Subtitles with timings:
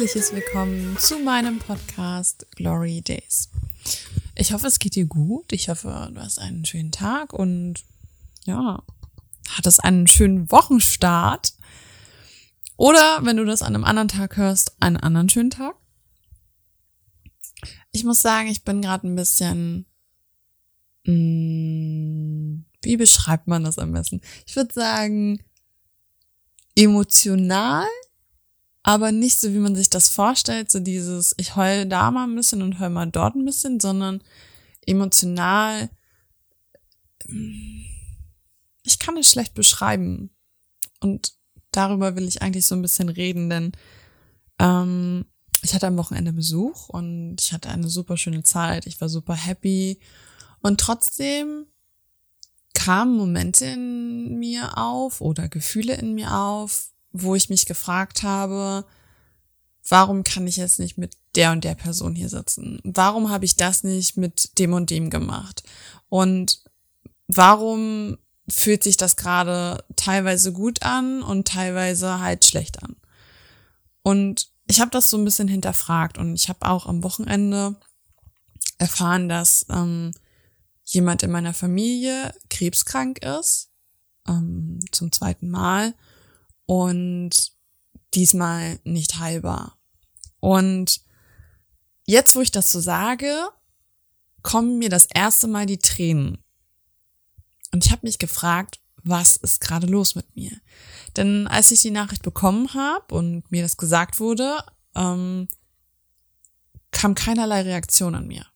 [0.00, 3.50] herzliches Willkommen zu meinem Podcast Glory Days.
[4.34, 5.52] Ich hoffe, es geht dir gut.
[5.52, 7.84] Ich hoffe, du hast einen schönen Tag und
[8.46, 8.82] ja,
[9.50, 11.52] hattest einen schönen Wochenstart.
[12.78, 15.74] Oder wenn du das an einem anderen Tag hörst, einen anderen schönen Tag.
[17.92, 19.84] Ich muss sagen, ich bin gerade ein bisschen.
[21.04, 24.22] Mh, mm, wie beschreibt man das am besten?
[24.46, 25.44] Ich würde sagen,
[26.74, 27.84] emotional
[28.82, 32.34] aber nicht so, wie man sich das vorstellt, so dieses, ich heul da mal ein
[32.34, 34.22] bisschen und heul mal dort ein bisschen, sondern
[34.86, 35.90] emotional,
[38.82, 40.30] ich kann es schlecht beschreiben.
[41.00, 41.34] Und
[41.72, 43.72] darüber will ich eigentlich so ein bisschen reden, denn
[44.58, 45.26] ähm,
[45.62, 49.34] ich hatte am Wochenende Besuch und ich hatte eine super schöne Zeit, ich war super
[49.34, 50.00] happy
[50.62, 51.66] und trotzdem
[52.74, 58.84] kamen Momente in mir auf oder Gefühle in mir auf, wo ich mich gefragt habe,
[59.88, 62.80] warum kann ich jetzt nicht mit der und der Person hier sitzen?
[62.84, 65.62] Warum habe ich das nicht mit dem und dem gemacht?
[66.08, 66.62] Und
[67.26, 72.96] warum fühlt sich das gerade teilweise gut an und teilweise halt schlecht an?
[74.02, 77.76] Und ich habe das so ein bisschen hinterfragt und ich habe auch am Wochenende
[78.78, 80.12] erfahren, dass ähm,
[80.84, 83.70] jemand in meiner Familie krebskrank ist,
[84.28, 85.94] ähm, zum zweiten Mal
[86.70, 87.50] und
[88.14, 89.76] diesmal nicht heilbar.
[90.38, 91.00] Und
[92.06, 93.34] jetzt, wo ich das so sage,
[94.42, 96.38] kommen mir das erste Mal die Tränen.
[97.72, 100.52] Und ich habe mich gefragt, was ist gerade los mit mir?
[101.16, 105.48] Denn als ich die Nachricht bekommen habe und mir das gesagt wurde, ähm,
[106.92, 108.46] kam keinerlei Reaktion an mir.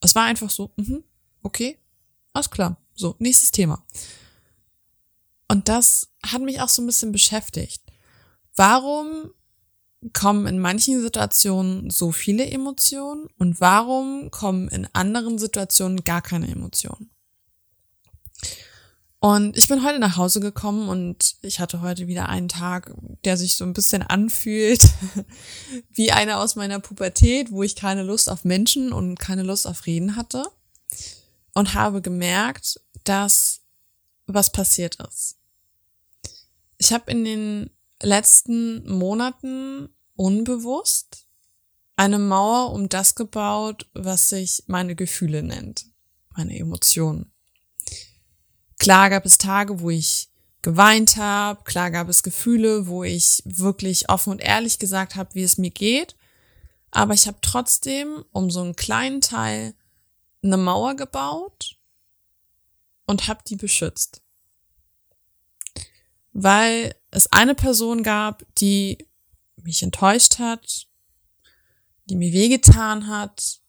[0.00, 1.00] Es war einfach so, mh,
[1.42, 1.78] okay,
[2.32, 3.84] alles klar, so, nächstes Thema.
[5.50, 7.82] Und das hat mich auch so ein bisschen beschäftigt.
[8.54, 9.32] Warum
[10.12, 16.48] kommen in manchen Situationen so viele Emotionen und warum kommen in anderen Situationen gar keine
[16.48, 17.10] Emotionen?
[19.18, 22.94] Und ich bin heute nach Hause gekommen und ich hatte heute wieder einen Tag,
[23.24, 24.88] der sich so ein bisschen anfühlt
[25.92, 29.84] wie einer aus meiner Pubertät, wo ich keine Lust auf Menschen und keine Lust auf
[29.84, 30.44] Reden hatte
[31.54, 33.62] und habe gemerkt, dass
[34.28, 35.39] was passiert ist.
[36.80, 37.70] Ich habe in den
[38.02, 41.26] letzten Monaten unbewusst
[41.94, 45.84] eine Mauer um das gebaut, was sich meine Gefühle nennt,
[46.30, 47.34] meine Emotionen.
[48.78, 50.30] Klar gab es Tage, wo ich
[50.62, 55.42] geweint habe, klar gab es Gefühle, wo ich wirklich offen und ehrlich gesagt habe, wie
[55.42, 56.16] es mir geht,
[56.90, 59.74] aber ich habe trotzdem um so einen kleinen Teil
[60.42, 61.76] eine Mauer gebaut
[63.06, 64.19] und habe die beschützt
[66.32, 69.06] weil es eine Person gab, die
[69.56, 70.86] mich enttäuscht hat,
[72.06, 73.60] die mir wehgetan hat.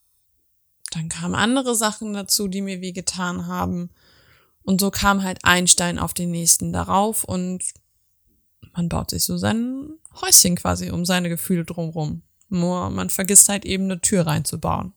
[0.91, 3.89] Dann kamen andere Sachen dazu, die mir wehgetan haben.
[4.63, 7.63] Und so kam halt ein Stein auf den nächsten darauf und
[8.73, 9.89] man baut sich so sein
[10.21, 12.21] Häuschen quasi um seine Gefühle drumrum.
[12.49, 14.93] Nur man vergisst halt eben eine Tür reinzubauen.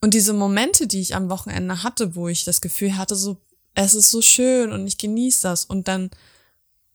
[0.00, 3.40] Und diese Momente, die ich am Wochenende hatte, wo ich das Gefühl hatte, so
[3.84, 5.64] es ist so schön und ich genieße das.
[5.64, 6.10] Und dann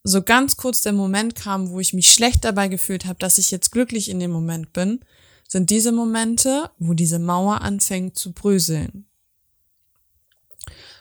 [0.03, 3.51] so ganz kurz der Moment kam, wo ich mich schlecht dabei gefühlt habe, dass ich
[3.51, 4.99] jetzt glücklich in dem Moment bin,
[5.47, 9.05] sind diese Momente, wo diese Mauer anfängt zu bröseln.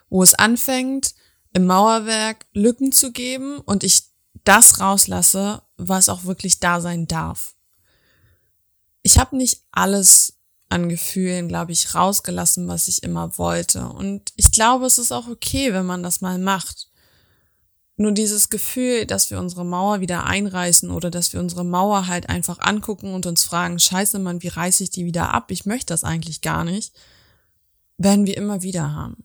[0.08, 1.14] Wo es anfängt,
[1.52, 4.04] im Mauerwerk Lücken zu geben und ich
[4.44, 7.56] das rauslasse, was auch wirklich da sein darf.
[9.02, 10.38] Ich habe nicht alles
[10.72, 13.86] an Gefühlen, glaube ich, rausgelassen, was ich immer wollte.
[13.86, 16.88] Und ich glaube, es ist auch okay, wenn man das mal macht.
[17.96, 22.28] Nur dieses Gefühl, dass wir unsere Mauer wieder einreißen oder dass wir unsere Mauer halt
[22.28, 25.50] einfach angucken und uns fragen, scheiße Mann, wie reiße ich die wieder ab?
[25.50, 26.94] Ich möchte das eigentlich gar nicht,
[27.98, 29.24] werden wir immer wieder haben.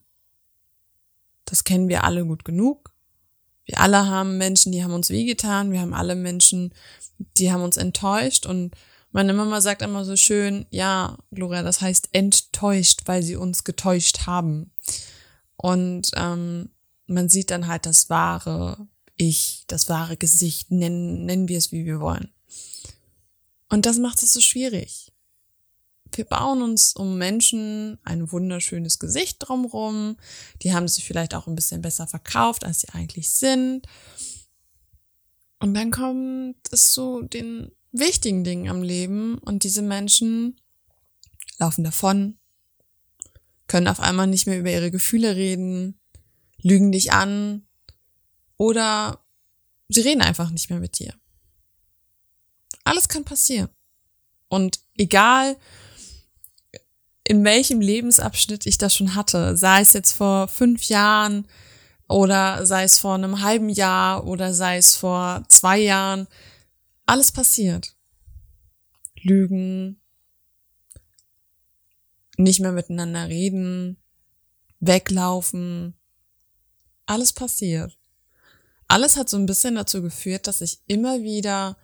[1.45, 2.91] Das kennen wir alle gut genug.
[3.63, 5.71] Wir alle haben Menschen, die haben uns wehgetan.
[5.71, 6.73] Wir haben alle Menschen,
[7.37, 8.75] die haben uns enttäuscht und
[9.17, 14.27] meine Mama sagt immer so schön, ja, Gloria, das heißt enttäuscht, weil sie uns getäuscht
[14.27, 14.69] haben.
[15.55, 16.69] Und ähm,
[17.07, 21.83] man sieht dann halt das wahre Ich, das wahre Gesicht, nennen, nennen wir es, wie
[21.83, 22.31] wir wollen.
[23.69, 25.11] Und das macht es so schwierig.
[26.11, 30.17] Wir bauen uns um Menschen ein wunderschönes Gesicht drumrum.
[30.61, 33.87] Die haben sich vielleicht auch ein bisschen besser verkauft, als sie eigentlich sind.
[35.57, 40.59] Und dann kommt es zu den wichtigen Dingen am Leben und diese Menschen
[41.57, 42.37] laufen davon,
[43.67, 45.99] können auf einmal nicht mehr über ihre Gefühle reden,
[46.61, 47.67] lügen dich an
[48.57, 49.23] oder
[49.89, 51.13] sie reden einfach nicht mehr mit dir.
[52.83, 53.69] Alles kann passieren.
[54.47, 55.57] Und egal,
[57.25, 61.45] in welchem Lebensabschnitt ich das schon hatte, sei es jetzt vor fünf Jahren
[62.07, 66.27] oder sei es vor einem halben Jahr oder sei es vor zwei Jahren,
[67.07, 67.95] alles passiert.
[69.15, 69.99] Lügen,
[72.37, 73.97] nicht mehr miteinander reden,
[74.79, 75.95] weglaufen,
[77.07, 77.97] alles passiert.
[78.87, 81.77] Alles hat so ein bisschen dazu geführt, dass ich immer wieder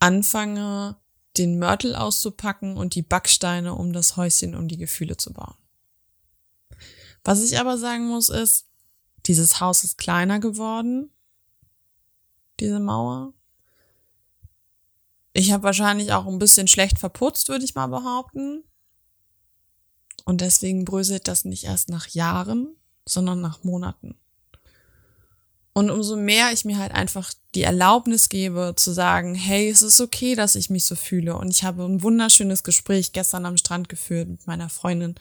[0.00, 0.96] anfange,
[1.38, 5.54] den Mörtel auszupacken und die Backsteine, um das Häuschen, um die Gefühle zu bauen.
[7.24, 8.66] Was ich aber sagen muss, ist,
[9.26, 11.10] dieses Haus ist kleiner geworden,
[12.60, 13.32] diese Mauer.
[15.32, 18.64] Ich habe wahrscheinlich auch ein bisschen schlecht verputzt, würde ich mal behaupten.
[20.24, 22.76] Und deswegen bröselt das nicht erst nach Jahren,
[23.06, 24.14] sondern nach Monaten.
[25.74, 30.00] Und umso mehr ich mir halt einfach die Erlaubnis gebe zu sagen, hey, es ist
[30.00, 31.36] okay, dass ich mich so fühle.
[31.36, 35.14] Und ich habe ein wunderschönes Gespräch gestern am Strand geführt mit meiner Freundin,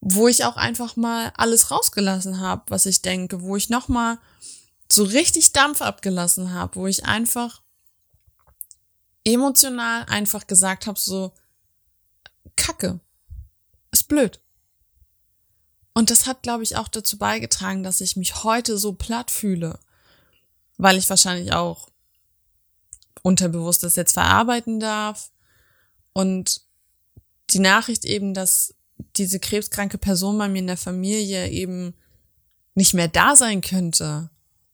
[0.00, 4.18] wo ich auch einfach mal alles rausgelassen habe, was ich denke, wo ich nochmal
[4.90, 7.62] so richtig Dampf abgelassen habe, wo ich einfach
[9.26, 11.34] emotional einfach gesagt habe, so,
[12.56, 13.00] Kacke,
[13.90, 14.40] ist blöd.
[15.92, 19.78] Und das hat, glaube ich, auch dazu beigetragen, dass ich mich heute so platt fühle,
[20.76, 21.88] weil ich wahrscheinlich auch
[23.22, 25.32] unterbewusst das jetzt verarbeiten darf
[26.12, 26.62] und
[27.50, 28.74] die Nachricht eben, dass
[29.16, 31.94] diese krebskranke Person bei mir in der Familie eben
[32.74, 34.30] nicht mehr da sein könnte,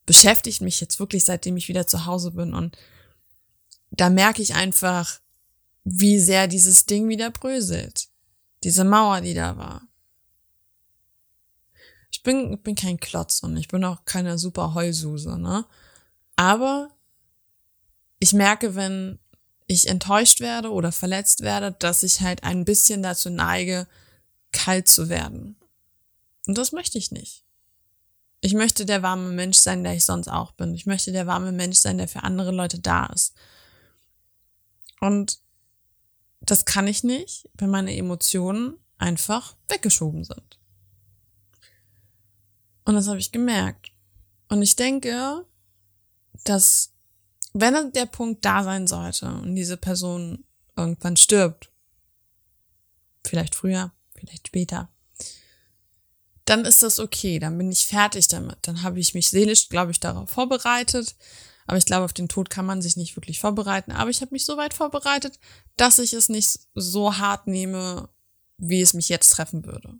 [0.06, 2.52] beschäftigt mich jetzt wirklich, seitdem ich wieder zu Hause bin.
[2.52, 2.76] Und
[3.92, 5.20] da merke ich einfach,
[5.84, 8.08] wie sehr dieses Ding wieder bröselt.
[8.64, 9.82] Diese Mauer, die da war
[12.12, 15.64] ich bin, ich bin kein Klotz und ich bin auch keine super Heulsuse, ne?
[16.36, 16.90] Aber
[18.20, 19.18] ich merke, wenn
[19.66, 23.88] ich enttäuscht werde oder verletzt werde, dass ich halt ein bisschen dazu neige,
[24.52, 25.56] kalt zu werden.
[26.46, 27.44] Und das möchte ich nicht.
[28.40, 30.74] Ich möchte der warme Mensch sein, der ich sonst auch bin.
[30.74, 33.34] Ich möchte der warme Mensch sein, der für andere Leute da ist.
[35.02, 35.40] Und
[36.40, 40.60] das kann ich nicht, wenn meine Emotionen einfach weggeschoben sind.
[42.84, 43.90] Und das habe ich gemerkt.
[44.48, 45.44] Und ich denke,
[46.44, 46.92] dass
[47.52, 50.44] wenn der Punkt da sein sollte und diese Person
[50.76, 51.72] irgendwann stirbt,
[53.24, 54.88] vielleicht früher, vielleicht später,
[56.44, 58.58] dann ist das okay, dann bin ich fertig damit.
[58.62, 61.16] Dann habe ich mich seelisch, glaube ich, darauf vorbereitet.
[61.66, 63.92] Aber ich glaube, auf den Tod kann man sich nicht wirklich vorbereiten.
[63.92, 65.38] Aber ich habe mich so weit vorbereitet,
[65.76, 68.08] dass ich es nicht so hart nehme,
[68.58, 69.94] wie es mich jetzt treffen würde.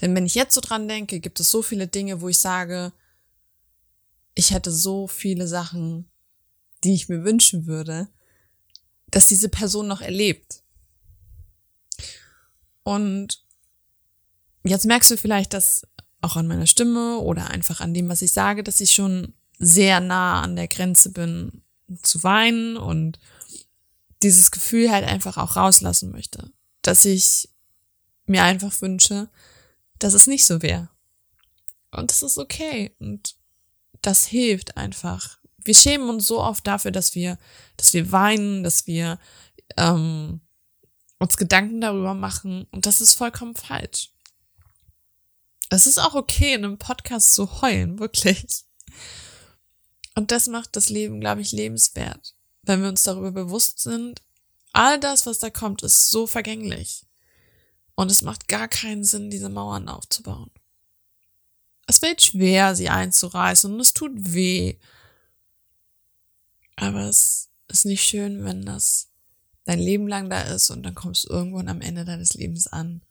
[0.00, 2.92] Denn wenn ich jetzt so dran denke, gibt es so viele Dinge, wo ich sage,
[4.34, 6.10] ich hätte so viele Sachen,
[6.82, 8.08] die ich mir wünschen würde,
[9.06, 10.62] dass diese Person noch erlebt.
[12.82, 13.42] Und
[14.64, 15.86] jetzt merkst du vielleicht, dass
[16.20, 20.00] auch an meiner Stimme oder einfach an dem, was ich sage, dass ich schon sehr
[20.00, 21.62] nah an der Grenze bin
[22.02, 23.18] zu weinen und
[24.22, 26.50] dieses Gefühl halt einfach auch rauslassen möchte.
[26.82, 27.48] Dass ich
[28.26, 29.28] mir einfach wünsche,
[29.98, 30.88] dass es nicht so wäre.
[31.90, 32.94] Und das ist okay.
[32.98, 33.36] Und
[34.02, 35.38] das hilft einfach.
[35.58, 37.38] Wir schämen uns so oft dafür, dass wir,
[37.76, 39.18] dass wir weinen, dass wir
[39.76, 40.40] ähm,
[41.18, 42.66] uns Gedanken darüber machen.
[42.70, 44.10] Und das ist vollkommen falsch.
[45.70, 48.46] Es ist auch okay, in einem Podcast zu heulen, wirklich.
[50.14, 52.34] Und das macht das Leben, glaube ich, lebenswert.
[52.62, 54.22] Wenn wir uns darüber bewusst sind,
[54.72, 57.04] all das, was da kommt, ist so vergänglich.
[57.94, 60.50] Und es macht gar keinen Sinn, diese Mauern aufzubauen.
[61.86, 64.78] Es wird schwer, sie einzureißen und es tut weh.
[66.76, 69.08] Aber es ist nicht schön, wenn das
[69.64, 73.02] dein Leben lang da ist und dann kommst du irgendwann am Ende deines Lebens an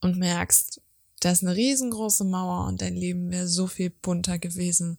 [0.00, 0.80] und merkst,
[1.20, 4.98] da ist eine riesengroße Mauer und dein Leben wäre so viel bunter gewesen,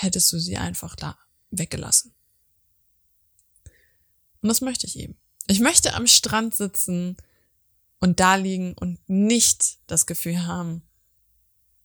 [0.00, 1.18] hättest du sie einfach da
[1.50, 2.14] weggelassen.
[4.40, 5.18] Und das möchte ich eben.
[5.48, 7.16] Ich möchte am Strand sitzen
[7.98, 10.82] und da liegen und nicht das Gefühl haben,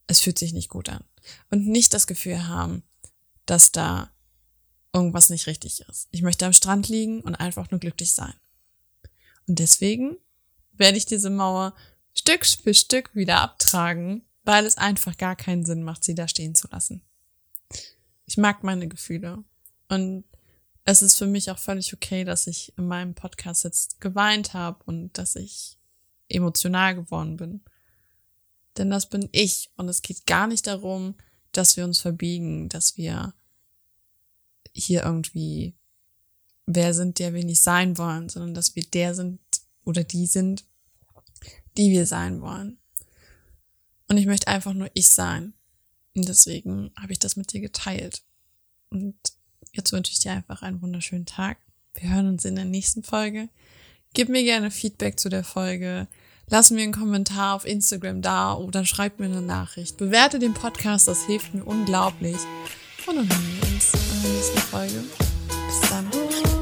[0.05, 1.03] es fühlt sich nicht gut an.
[1.49, 2.83] Und nicht das Gefühl haben,
[3.45, 4.11] dass da
[4.91, 6.07] irgendwas nicht richtig ist.
[6.11, 8.33] Ich möchte am Strand liegen und einfach nur glücklich sein.
[9.47, 10.17] Und deswegen
[10.73, 11.73] werde ich diese Mauer
[12.13, 16.53] Stück für Stück wieder abtragen, weil es einfach gar keinen Sinn macht, sie da stehen
[16.53, 17.01] zu lassen.
[18.33, 19.43] Ich mag meine Gefühle.
[19.89, 20.23] Und
[20.85, 24.83] es ist für mich auch völlig okay, dass ich in meinem Podcast jetzt geweint habe
[24.85, 25.77] und dass ich
[26.29, 27.61] emotional geworden bin.
[28.75, 31.13] Denn das bin ich und es geht gar nicht darum,
[31.51, 33.35] dass wir uns verbiegen, dass wir
[34.71, 35.75] hier irgendwie
[36.65, 39.41] wer sind, der wir nicht sein wollen, sondern dass wir der sind
[39.85, 40.65] oder die sind,
[41.77, 42.79] die wir sein wollen.
[44.07, 45.53] Und ich möchte einfach nur ich sein.
[46.15, 48.21] Und deswegen habe ich das mit dir geteilt.
[48.89, 49.15] Und
[49.71, 51.57] jetzt wünsche ich dir einfach einen wunderschönen Tag.
[51.95, 53.49] Wir hören uns in der nächsten Folge.
[54.13, 56.07] Gib mir gerne Feedback zu der Folge.
[56.47, 59.97] Lass mir einen Kommentar auf Instagram da oder schreib mir eine Nachricht.
[59.97, 62.37] Bewerte den Podcast, das hilft mir unglaublich.
[63.07, 65.03] Und dann hören wir uns in der nächsten Folge.
[65.67, 66.52] Bis dann.